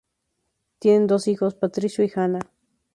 Tienen 0.79 1.05
dos 1.05 1.27
hijos, 1.27 1.53
Patricio 1.53 2.03
y 2.03 2.11
Hana. 2.15 2.39